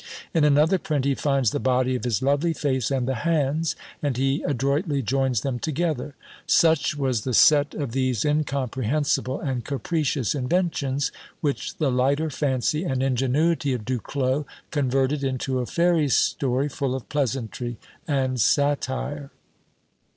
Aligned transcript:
In 0.33 0.43
another 0.43 0.79
print, 0.79 1.05
he 1.05 1.13
finds 1.13 1.51
the 1.51 1.59
body 1.59 1.95
of 1.95 2.05
his 2.05 2.23
lovely 2.23 2.53
face 2.53 2.89
and 2.89 3.07
the 3.07 3.13
hands, 3.21 3.75
and 4.01 4.17
he 4.17 4.41
adroitly 4.41 5.03
joins 5.03 5.41
them 5.41 5.59
together. 5.59 6.15
Such 6.47 6.97
was 6.97 7.21
the 7.21 7.35
set 7.35 7.75
of 7.75 7.91
these 7.91 8.25
incomprehensible 8.25 9.39
and 9.39 9.63
capricious 9.63 10.33
inventions, 10.33 11.11
which 11.39 11.75
the 11.77 11.91
lighter 11.91 12.31
fancy 12.31 12.83
and 12.83 13.03
ingenuity 13.03 13.73
of 13.73 13.85
Du 13.85 13.99
Clos 13.99 14.45
converted 14.71 15.23
into 15.23 15.59
a 15.59 15.67
fairy 15.67 16.09
story, 16.09 16.67
full 16.67 16.95
of 16.95 17.07
pleasantry 17.07 17.77
and 18.07 18.41
satire. 18.41 19.29